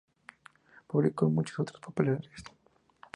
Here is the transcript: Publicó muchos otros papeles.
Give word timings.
Publicó 0.87 1.29
muchos 1.29 1.59
otros 1.59 1.79
papeles. 1.79 2.27